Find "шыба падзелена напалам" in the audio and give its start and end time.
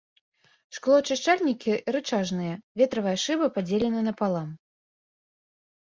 3.27-4.49